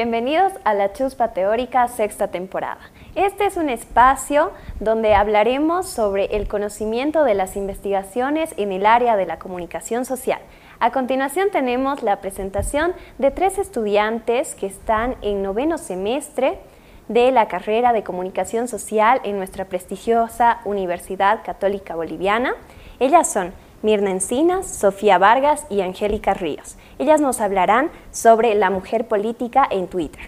[0.00, 2.80] bienvenidos a la Chuspa Teórica sexta temporada.
[3.14, 9.18] Este es un espacio donde hablaremos sobre el conocimiento de las investigaciones en el área
[9.18, 10.40] de la comunicación social.
[10.78, 16.60] A continuación tenemos la presentación de tres estudiantes que están en noveno semestre
[17.08, 22.54] de la carrera de comunicación social en nuestra prestigiosa Universidad Católica Boliviana.
[23.00, 26.76] Ellas son Mirna Encinas, Sofía Vargas y Angélica Ríos.
[26.98, 30.22] Ellas nos hablarán sobre la mujer política en Twitter.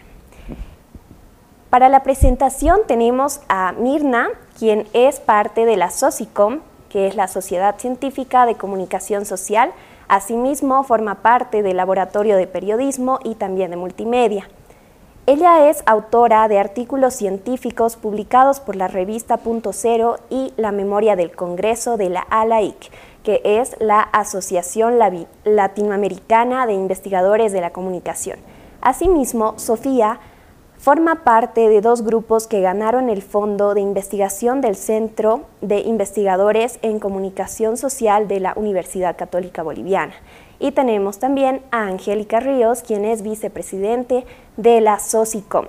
[1.69, 6.61] Para la presentación tenemos a Mirna, quien es parte de la SOCICOM,
[6.91, 9.73] que es la Sociedad Científica de Comunicación Social.
[10.07, 14.49] Asimismo, forma parte del Laboratorio de Periodismo y también de Multimedia.
[15.25, 21.15] Ella es autora de artículos científicos publicados por la revista Punto Cero y la Memoria
[21.15, 22.91] del Congreso de la ALAIC,
[23.23, 24.99] que es la Asociación
[25.45, 28.39] Latinoamericana de Investigadores de la Comunicación.
[28.81, 30.19] Asimismo, Sofía
[30.83, 36.81] forma parte de dos grupos que ganaron el Fondo de Investigación del Centro de Investigadores
[36.83, 40.15] en Comunicación Social de la Universidad Católica Boliviana.
[40.59, 45.67] Y tenemos también a Angélica Ríos, quien es vicepresidente de la SOCICOM.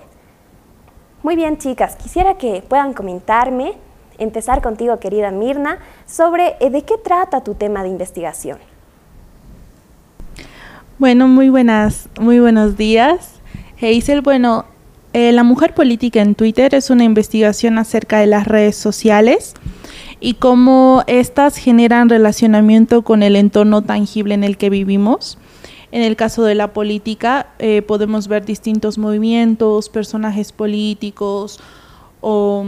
[1.21, 3.75] Muy bien, chicas, quisiera que puedan comentarme
[4.17, 8.57] empezar contigo, querida Mirna, sobre eh, de qué trata tu tema de investigación.
[10.99, 13.41] Bueno, muy buenas, muy buenos días.
[13.81, 14.65] Hazel, bueno,
[15.13, 19.53] eh, la mujer política en Twitter es una investigación acerca de las redes sociales
[20.19, 25.37] y cómo éstas generan relacionamiento con el entorno tangible en el que vivimos.
[25.91, 31.59] En el caso de la política, eh, podemos ver distintos movimientos, personajes políticos,
[32.25, 32.65] o,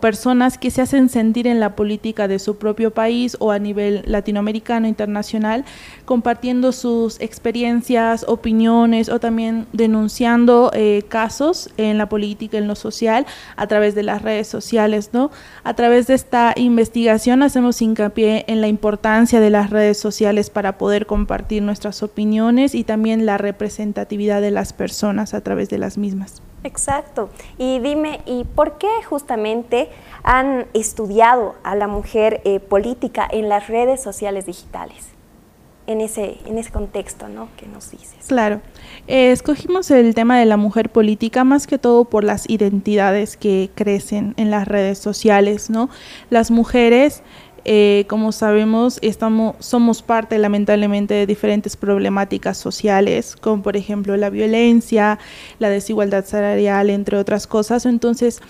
[0.00, 4.02] personas que se hacen sentir en la política de su propio país o a nivel
[4.04, 5.64] latinoamericano, internacional,
[6.04, 13.26] compartiendo sus experiencias, opiniones o también denunciando eh, casos en la política, en lo social,
[13.56, 15.10] a través de las redes sociales.
[15.12, 15.30] ¿no?
[15.64, 20.76] A través de esta investigación hacemos hincapié en la importancia de las redes sociales para
[20.76, 25.96] poder compartir nuestras opiniones y también la representatividad de las personas a través de las
[25.96, 26.42] mismas.
[26.64, 27.30] Exacto.
[27.56, 29.88] Y dime, ¿y por qué justamente
[30.22, 35.08] han estudiado a la mujer eh, política en las redes sociales digitales?
[35.86, 37.48] En ese, en ese contexto, ¿no?
[37.56, 38.26] Que nos dices.
[38.26, 38.60] Claro.
[39.06, 43.70] Eh, escogimos el tema de la mujer política más que todo por las identidades que
[43.74, 45.88] crecen en las redes sociales, ¿no?
[46.28, 47.22] Las mujeres
[47.70, 54.30] eh, como sabemos, estamos, somos parte lamentablemente de diferentes problemáticas sociales, como por ejemplo la
[54.30, 55.18] violencia,
[55.58, 57.84] la desigualdad salarial, entre otras cosas.
[57.84, 58.40] Entonces,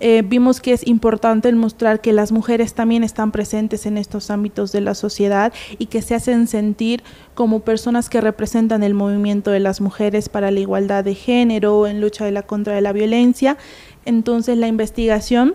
[0.00, 4.72] eh, vimos que es importante mostrar que las mujeres también están presentes en estos ámbitos
[4.72, 9.60] de la sociedad y que se hacen sentir como personas que representan el movimiento de
[9.60, 13.56] las mujeres para la igualdad de género, en lucha de la contra de la violencia.
[14.04, 15.54] Entonces, la investigación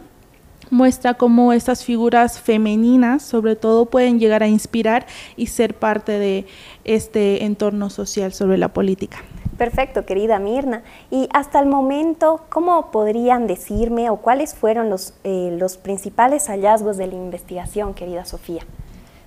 [0.69, 6.46] muestra cómo estas figuras femeninas, sobre todo, pueden llegar a inspirar y ser parte de
[6.84, 9.19] este entorno social sobre la política.
[9.58, 10.84] Perfecto, querida Mirna.
[11.12, 16.96] Y hasta el momento, ¿cómo podrían decirme o cuáles fueron los, eh, los principales hallazgos
[16.96, 18.62] de la investigación, querida Sofía?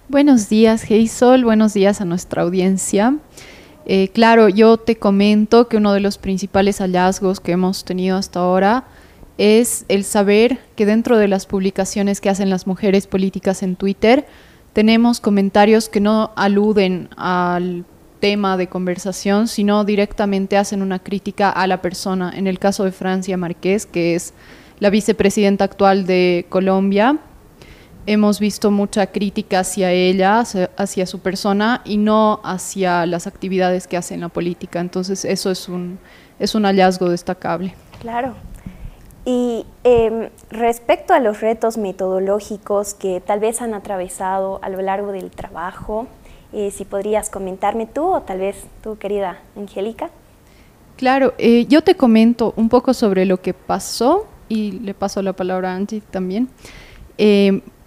[0.08, 1.44] Buenos días, Heisol.
[1.44, 3.16] Buenos días a nuestra audiencia.
[3.84, 8.40] Eh, claro, yo te comento que uno de los principales hallazgos que hemos tenido hasta
[8.40, 8.84] ahora
[9.42, 14.24] es el saber que dentro de las publicaciones que hacen las mujeres políticas en Twitter
[14.72, 17.84] tenemos comentarios que no aluden al
[18.20, 22.32] tema de conversación, sino directamente hacen una crítica a la persona.
[22.36, 24.32] En el caso de Francia Márquez, que es
[24.78, 27.18] la vicepresidenta actual de Colombia,
[28.06, 30.44] hemos visto mucha crítica hacia ella,
[30.76, 34.78] hacia, su persona y no hacia las actividades que hace en la política.
[34.78, 35.98] Entonces eso es un,
[36.38, 37.74] es un hallazgo destacable.
[38.00, 38.36] Claro,
[39.24, 45.12] y em, respecto a los retos metodológicos que tal vez han atravesado a lo largo
[45.12, 46.06] del trabajo,
[46.52, 50.10] eh, si podrías comentarme tú o tal vez tú, querida Angélica.
[50.96, 55.32] Claro, eh, yo te comento un poco sobre lo que pasó y le paso la
[55.32, 56.48] palabra a Angie también.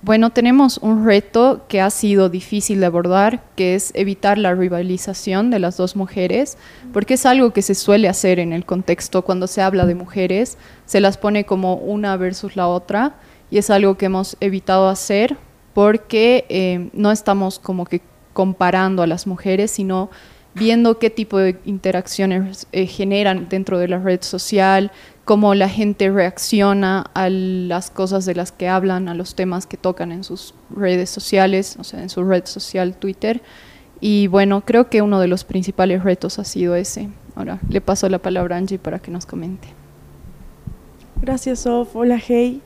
[0.06, 5.50] Bueno, tenemos un reto que ha sido difícil de abordar, que es evitar la rivalización
[5.50, 6.60] de las dos mujeres,
[6.94, 10.60] porque es algo que se suele hacer en el contexto cuando se habla de mujeres,
[10.86, 13.16] se las pone como una versus la otra,
[13.50, 15.38] y es algo que hemos evitado hacer
[15.74, 18.02] porque eh, no estamos como que
[18.34, 20.12] comparando a las mujeres, sino
[20.54, 24.92] viendo qué tipo de interacciones eh, generan dentro de la red social,
[25.26, 29.76] cómo la gente reacciona a las cosas de las que hablan, a los temas que
[29.76, 33.42] tocan en sus redes sociales, o sea, en su red social Twitter.
[34.00, 38.08] Y bueno, creo que uno de los principales retos ha sido ese, Ahora le paso
[38.08, 39.68] la palabra a Angie para que nos comente.
[41.22, 41.96] Gracias, Sof.
[41.96, 42.62] Hola, Hey.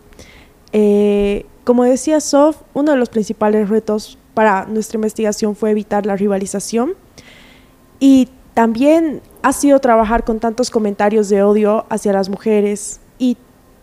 [0.72, 6.16] Eh, como decía Sof, uno de los principales retos para nuestra investigación fue evitar la
[6.16, 6.94] rivalización
[8.00, 13.38] y también ha sido trabajar con tantos comentarios de odio hacia las mujeres y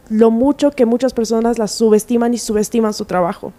[0.09, 3.53] lo mucho que muchas personas las subestiman y subestiman su trabajo.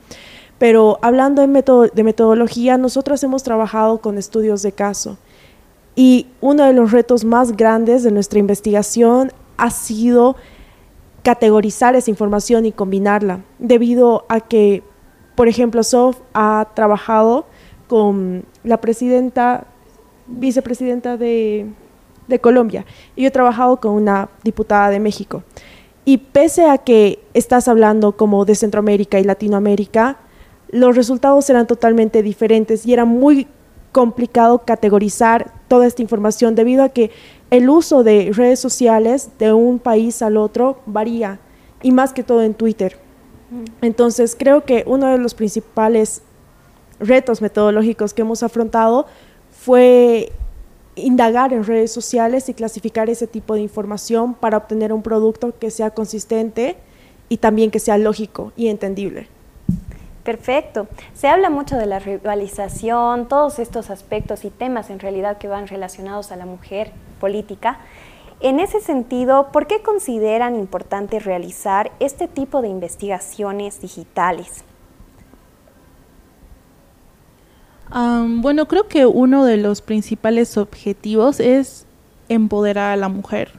[0.57, 5.17] Pero hablando de, de metodología, nosotros hemos trabajado con estudios de caso
[5.95, 10.35] y uno de los retos más grandes de nuestra investigación ha sido
[11.23, 14.83] categorizar esa información y combinarla, debido a que,
[15.35, 17.45] por ejemplo, Sof ha trabajado
[17.88, 19.65] con la presidenta,
[20.27, 21.65] vicepresidenta de,
[22.27, 22.85] de Colombia,
[23.15, 25.44] y yo he trabajado con una diputada de México.
[26.06, 30.18] Y pese a que estás hablando como de Centroamérica y Latinoamérica,
[30.69, 33.47] los resultados eran totalmente diferentes y era muy
[33.91, 37.12] complicado categorizar toda esta información debido a que
[37.50, 41.39] el uso de redes sociales de un país al otro varía
[41.81, 42.97] y más que todo en Twitter.
[43.81, 46.21] Entonces creo que uno de los principales
[47.00, 49.07] retos metodológicos que hemos afrontado
[49.51, 50.31] fue
[50.97, 55.71] indagar en redes sociales y clasificar ese tipo de información para obtener un producto que
[55.71, 56.75] sea consistente
[57.29, 59.27] y también que sea lógico y entendible.
[60.23, 60.88] Perfecto.
[61.13, 65.67] Se habla mucho de la rivalización, todos estos aspectos y temas en realidad que van
[65.67, 66.91] relacionados a la mujer
[67.21, 67.79] política.
[68.41, 74.65] En ese sentido, ¿por qué consideran importante realizar este tipo de investigaciones digitales?
[77.92, 81.86] Bueno, creo que uno de los principales objetivos es
[82.30, 83.51] empoderar a la mujer,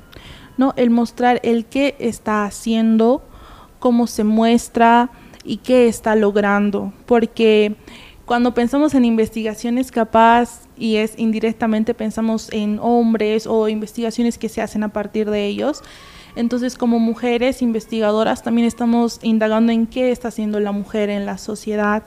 [0.57, 0.75] ¿no?
[0.77, 3.23] El mostrar el qué está haciendo,
[3.79, 5.11] cómo se muestra,
[5.49, 7.75] y qué está logrando, porque
[8.27, 14.61] cuando pensamos en investigaciones capaz y es indirectamente pensamos en hombres o investigaciones que se
[14.61, 15.83] hacen a partir de ellos,
[16.37, 21.39] entonces como mujeres investigadoras también estamos indagando en qué está haciendo la mujer en la
[21.39, 22.03] sociedad.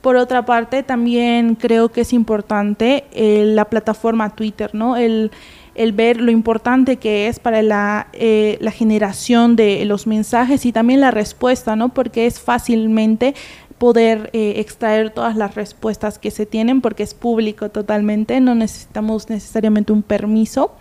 [0.00, 4.96] Por otra parte, también creo que es importante eh, la plataforma Twitter, ¿no?
[4.96, 5.30] El,
[5.74, 10.72] el ver lo importante que es para la, eh, la, generación de los mensajes y
[10.72, 11.90] también la respuesta, ¿no?
[11.90, 13.34] Porque es fácilmente
[13.76, 19.30] poder eh, extraer todas las respuestas que se tienen porque es público totalmente, no necesitamos
[19.30, 20.72] necesariamente un permiso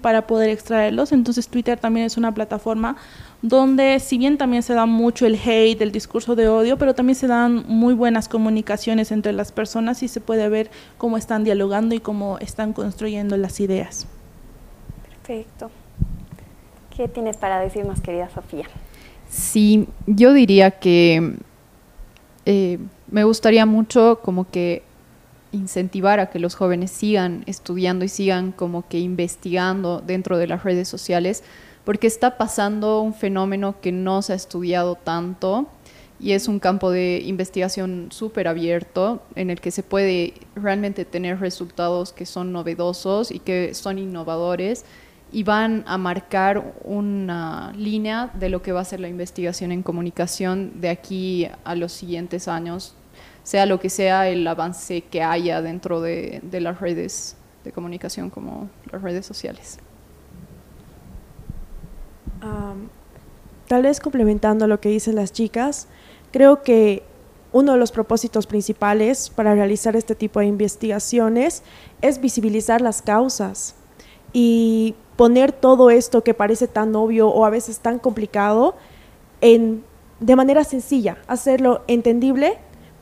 [0.00, 1.12] para poder extraerlos.
[1.12, 2.96] Entonces Twitter también es una plataforma
[3.42, 7.16] donde si bien también se da mucho el hate, el discurso de odio, pero también
[7.16, 11.94] se dan muy buenas comunicaciones entre las personas y se puede ver cómo están dialogando
[11.94, 14.06] y cómo están construyendo las ideas.
[15.08, 15.70] Perfecto.
[16.96, 18.66] ¿Qué tienes para decirnos, querida Sofía?
[19.28, 21.36] Sí, yo diría que
[22.44, 22.78] eh,
[23.10, 24.82] me gustaría mucho como que
[25.52, 30.64] incentivar a que los jóvenes sigan estudiando y sigan como que investigando dentro de las
[30.64, 31.42] redes sociales,
[31.84, 35.68] porque está pasando un fenómeno que no se ha estudiado tanto
[36.20, 41.38] y es un campo de investigación súper abierto en el que se puede realmente tener
[41.40, 44.84] resultados que son novedosos y que son innovadores
[45.30, 49.82] y van a marcar una línea de lo que va a ser la investigación en
[49.82, 52.94] comunicación de aquí a los siguientes años,
[53.48, 58.68] sea lo que sea el avance que haya dentro de, las redes de comunicación como
[58.92, 59.78] las redes sociales.
[63.68, 65.88] tal vez complementando lo que dicen las chicas,
[66.30, 67.02] creo que
[67.52, 71.62] uno de los propósitos principales para realizar este tipo de investigaciones
[72.02, 73.74] es visibilizar las causas
[74.34, 78.76] y poner todo esto que parece tan obvio o a veces tan complicado
[79.40, 79.84] en,
[80.20, 82.58] de manera sencilla, hacerlo entendible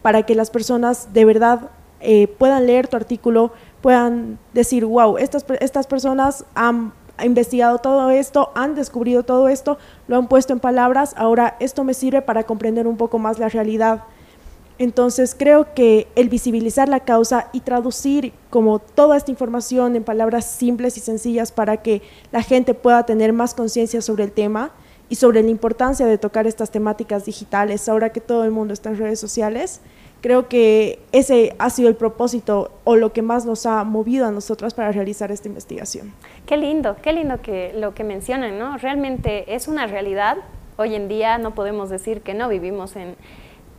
[0.06, 5.44] para que las personas de verdad eh, puedan leer tu artículo, puedan decir, wow, estas,
[5.58, 6.92] estas personas han
[7.24, 11.92] investigado todo esto, han descubrido todo esto, lo han puesto en palabras, ahora esto me
[11.92, 14.04] sirve para comprender un poco más la realidad
[14.78, 20.44] entonces creo que el visibilizar la causa y traducir como toda esta información en palabras
[20.44, 24.72] simples y sencillas para que la gente pueda tener más conciencia sobre el tema
[25.08, 28.90] y sobre la importancia de tocar estas temáticas digitales ahora que todo el mundo está
[28.90, 29.80] en redes sociales,
[30.20, 34.30] creo que ese ha sido el propósito o lo que más nos ha movido a
[34.30, 36.12] nosotras para realizar esta investigación.
[36.46, 38.76] Qué lindo, qué lindo que lo que mencionan, ¿no?
[38.78, 40.38] Realmente es una realidad.
[40.78, 43.16] Hoy en día no podemos decir que no vivimos en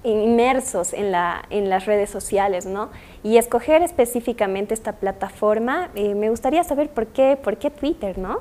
[0.04, 2.90] inmersos en, la, en las redes sociales, ¿no?
[3.24, 8.40] Y escoger específicamente esta plataforma, eh, me gustaría saber por qué, por qué Twitter, ¿no?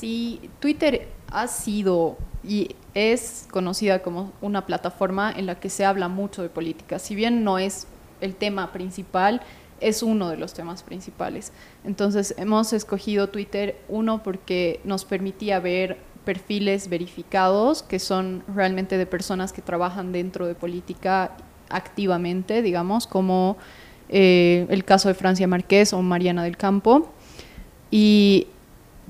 [0.00, 6.08] Sí, Twitter ha sido y es conocida como una plataforma en la que se habla
[6.08, 6.98] mucho de política.
[6.98, 7.86] Si bien no es
[8.22, 9.42] el tema principal,
[9.78, 11.52] es uno de los temas principales.
[11.84, 19.04] Entonces hemos escogido Twitter, uno, porque nos permitía ver perfiles verificados que son realmente de
[19.04, 21.36] personas que trabajan dentro de política
[21.68, 23.58] activamente, digamos, como
[24.08, 27.10] eh, el caso de Francia Márquez o Mariana del Campo.
[27.90, 28.46] Y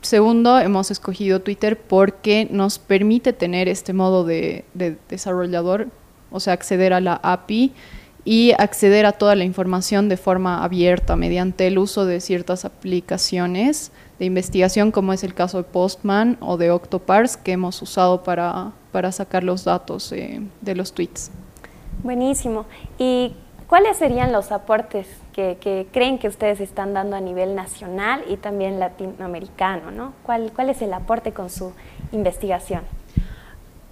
[0.02, 5.88] segundo, hemos escogido Twitter porque nos permite tener este modo de, de desarrollador,
[6.30, 7.72] o sea, acceder a la API
[8.24, 13.92] y acceder a toda la información de forma abierta mediante el uso de ciertas aplicaciones
[14.18, 18.72] de investigación, como es el caso de Postman o de Octoparse, que hemos usado para,
[18.92, 21.30] para sacar los datos eh, de los tweets.
[22.02, 22.66] Buenísimo.
[22.98, 23.34] ¿Y
[23.70, 28.36] cuáles serían los aportes que, que, creen que ustedes están dando a nivel nacional y
[28.36, 29.92] también latinoamericano?
[29.92, 30.12] ¿no?
[30.24, 31.72] ¿Cuál, ¿Cuál es el aporte con su
[32.10, 32.82] investigación?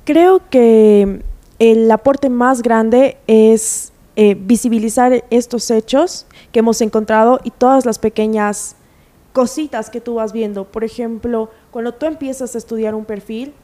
[0.05, 1.23] Creo que
[1.61, 8.01] el aporte más grande es eh, visibilizar estos hechos que hemos encontrado y todas las
[8.01, 8.75] pequeñas
[9.33, 10.65] cositas que tú vas viendo.
[10.65, 13.55] Por ejemplo, cuando tú empiezas a estudiar un perfil,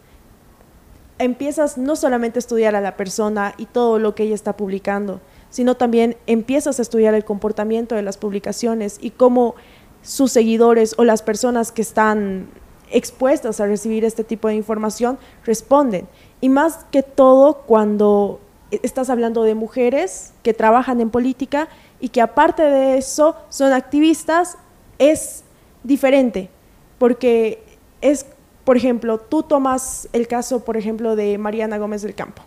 [1.18, 5.20] empiezas no solamente a estudiar a la persona y todo lo que ella está publicando,
[5.54, 9.54] sino también empiezas a estudiar el comportamiento de las publicaciones y cómo
[10.02, 12.48] sus seguidores o las personas que están
[12.90, 16.08] expuestas a recibir este tipo de información responden.
[16.40, 18.40] Y más que todo cuando
[18.82, 21.68] estás hablando de mujeres que trabajan en política
[22.00, 24.58] y que aparte de eso son activistas,
[24.98, 25.44] es
[25.84, 26.50] diferente,
[26.98, 27.62] porque
[28.00, 28.26] es,
[28.64, 32.42] por ejemplo, tú tomas el caso, por ejemplo, de Mariana Gómez del Campo.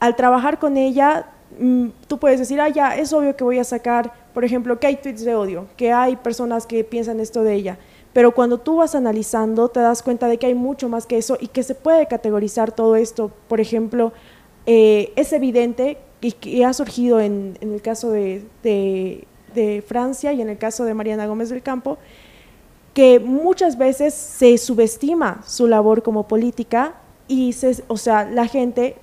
[0.00, 1.30] Al trabajar con ella,
[2.06, 4.96] tú puedes decir, ah, ya, es obvio que voy a sacar, por ejemplo, que hay
[4.96, 7.78] tweets de odio, que hay personas que piensan esto de ella.
[8.12, 11.36] Pero cuando tú vas analizando, te das cuenta de que hay mucho más que eso
[11.40, 13.30] y que se puede categorizar todo esto.
[13.48, 14.12] Por ejemplo,
[14.66, 19.24] eh, es evidente y que ha surgido en, el caso de,
[19.86, 21.98] Francia y en el caso de Mariana Gómez del Campo,
[22.94, 26.96] que muchas veces se subestima su labor como política
[27.28, 28.96] y se, o sea, la gente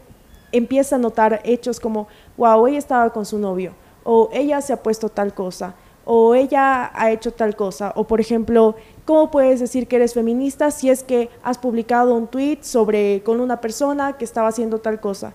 [0.58, 2.08] empieza a notar hechos como,
[2.38, 6.92] wow, ella estaba con su novio, o ella se ha puesto tal cosa, o ella
[6.94, 11.04] ha hecho tal cosa, o por ejemplo, ¿cómo puedes decir que eres feminista si es
[11.04, 15.34] que has publicado un tweet sobre con una persona que estaba haciendo tal cosa?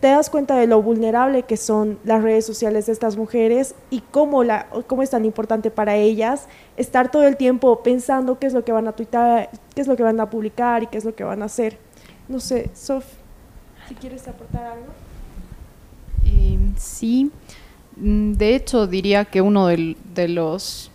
[0.00, 4.00] te das cuenta de lo vulnerable que son las redes sociales de estas mujeres y
[4.00, 8.52] cómo, la, cómo es tan importante para ellas estar todo el tiempo pensando qué es
[8.52, 11.04] lo que van a tuitar, qué es lo que van a publicar y qué es
[11.04, 11.78] lo que van a hacer.
[12.28, 13.04] No sé, Sof,
[13.90, 14.86] si quieres aportar algo.
[16.24, 17.32] Em, sí,
[17.96, 20.92] mm, de hecho diría que uno de, los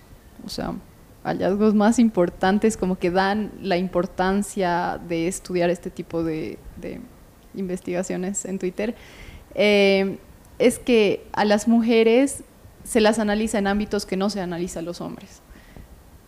[1.24, 6.58] hallazgos más importantes como que dan la importancia de estudiar este tipo de
[7.54, 8.96] investigaciones en Twitter,
[9.56, 10.18] eh,
[10.58, 12.44] es que a las mujeres
[12.86, 15.42] se las analiza en ámbitos que no se analiza a los hombres,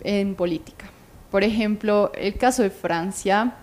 [0.01, 0.89] en política.
[1.31, 3.55] Por ejemplo, el caso de Francia,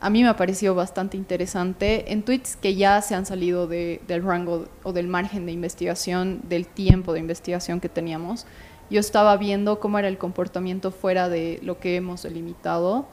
[0.00, 4.22] a mí me ha parecido bastante interesante en tweets que ya se han salido del
[4.22, 8.46] rango o del margen de investigación, del tiempo de investigación que teníamos.
[8.88, 13.06] Yo estaba viendo cómo era el comportamiento fuera de lo que hemos delimitado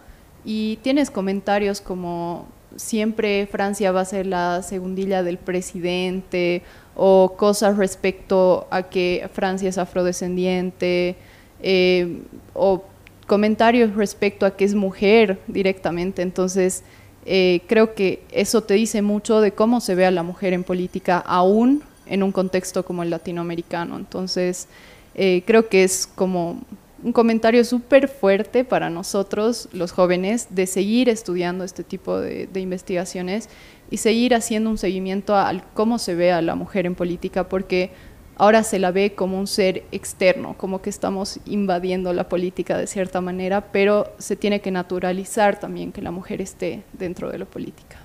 [0.46, 6.64] y tienes comentarios como siempre Francia va a ser la segundilla del presidente
[6.96, 11.18] o cosas respecto a que Francia es afrodescendiente
[11.62, 12.22] eh,
[12.54, 12.84] o
[13.28, 16.22] comentarios respecto a que es mujer directamente.
[16.22, 16.84] Entonces,
[17.26, 20.64] eh, creo que eso te dice mucho de cómo se ve a la mujer en
[20.64, 23.98] política aún en un contexto como el latinoamericano.
[23.98, 24.68] Entonces,
[25.14, 26.62] eh, creo que es como
[27.04, 33.50] un comentario súper fuerte para nosotros, los jóvenes, de seguir estudiando este tipo de, investigaciones
[33.92, 37.92] y seguir haciendo un seguimiento a, cómo se ve a la mujer en política, porque
[38.38, 42.88] ahora se la ve como un ser externo, como que estamos invadiendo la política de
[42.88, 47.46] cierta manera, pero se tiene que naturalizar también que la mujer esté dentro de la
[47.46, 47.98] política.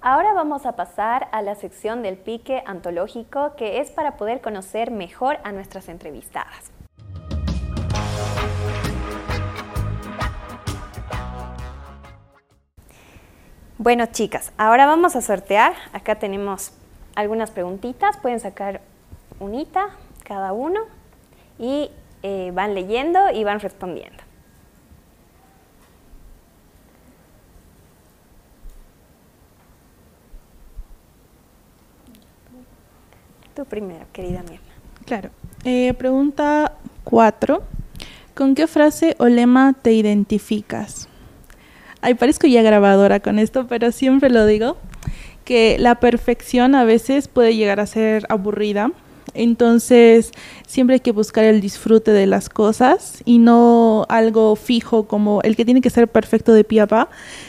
[0.00, 4.90] Ahora vamos a pasar a la sección del pique antológico, que es para poder conocer
[4.90, 6.72] mejor a nuestras entrevistadas.
[13.76, 15.72] Bueno, chicas, ahora vamos a sortear.
[15.92, 16.72] Acá tenemos
[17.14, 18.16] algunas preguntitas.
[18.16, 18.80] Pueden sacar
[19.40, 19.90] unita
[20.24, 20.80] cada uno
[21.58, 21.90] y
[22.22, 24.22] eh, van leyendo y van respondiendo.
[33.54, 34.60] Tú primero, querida mía.
[35.04, 35.30] Claro.
[35.64, 37.62] Eh, pregunta cuatro.
[38.34, 41.08] ¿Con qué frase o lema te identificas?
[42.00, 44.76] Ay, parezco ya grabadora con esto, pero siempre lo digo,
[45.44, 48.92] que la perfección a veces puede llegar a ser aburrida.
[49.38, 50.32] Entonces,
[50.66, 55.54] siempre hay que buscar el disfrute de las cosas y no algo fijo como el
[55.54, 57.08] que tiene que ser perfecto de pie a pa,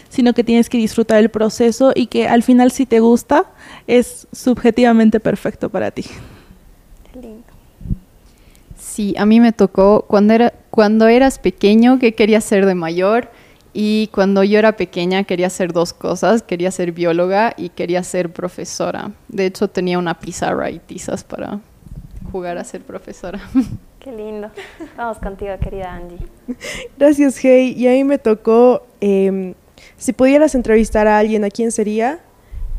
[0.09, 3.45] sino que tienes que disfrutar el proceso y que al final si te gusta
[3.87, 6.05] es subjetivamente perfecto para ti.
[7.19, 7.43] lindo.
[8.77, 13.29] Sí, a mí me tocó cuando era cuando eras pequeño que querías ser de mayor
[13.73, 18.31] y cuando yo era pequeña quería hacer dos cosas, quería ser bióloga y quería ser
[18.31, 19.11] profesora.
[19.27, 21.59] De hecho tenía una pizarra y tizas para
[22.31, 23.39] jugar a ser profesora.
[23.99, 24.49] Qué lindo.
[24.95, 26.19] Vamos contigo, querida Angie.
[26.97, 27.73] Gracias, Hey.
[27.77, 29.53] Y a mí me tocó, em,
[29.97, 32.19] si pudieras entrevistar a alguien, ¿a quién sería?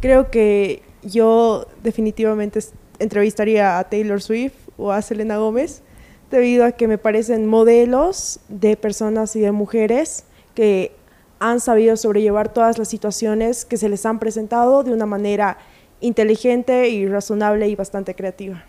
[0.01, 2.61] Creo que yo definitivamente
[2.99, 5.83] entrevistaría a Taylor Swift o a Selena Gómez,
[6.31, 10.93] debido a que me parecen modelos de personas y de mujeres que
[11.39, 15.59] han sabido sobrellevar todas las situaciones que se les han presentado de una manera
[16.01, 18.65] inteligente y razonable y bastante creativa.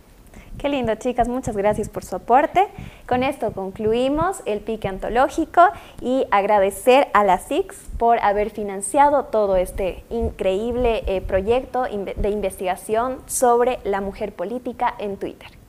[0.57, 1.27] Qué lindo, chicas.
[1.27, 2.67] Muchas gracias por su aporte.
[3.07, 5.61] Con esto concluimos el pique antológico
[6.01, 13.17] y agradecer a la SIX por haber financiado todo este increíble eh, proyecto de investigación
[13.25, 15.60] sobre la mujer política en Twitter.